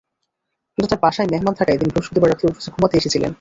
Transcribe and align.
কিন্তু 0.73 0.87
তাঁর 0.89 1.01
বাসায় 1.05 1.29
মেহমান 1.31 1.53
থাকায় 1.59 1.77
তিনি 1.77 1.91
বৃহস্পতিবার 1.93 2.29
রাতে 2.29 2.43
অফিসে 2.47 2.69
ঘুমাতে 2.75 2.95
এসেছিলেন। 2.97 3.29